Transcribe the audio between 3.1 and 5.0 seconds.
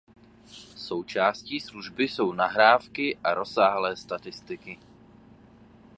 a rozsáhlé statistiky.